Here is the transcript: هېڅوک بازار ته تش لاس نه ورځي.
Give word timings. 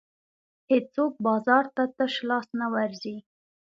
هېڅوک 0.69 1.13
بازار 1.25 1.65
ته 1.75 1.83
تش 1.97 2.13
لاس 2.29 2.47
نه 2.61 2.67
ورځي. 2.73 3.15